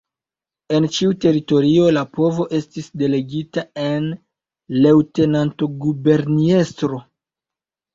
[0.77, 4.11] En ĉiu teritorio la povo estis delegita en
[4.83, 7.05] Leŭtenanto-Guberniestro.